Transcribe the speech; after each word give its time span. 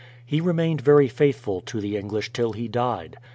He 0.25 0.41
remained 0.41 0.81
very 0.81 1.07
faithful 1.07 1.61
to 1.61 1.79
the 1.79 1.95
English 1.95 2.33
till 2.33 2.53
he 2.53 2.67
died. 2.67 3.17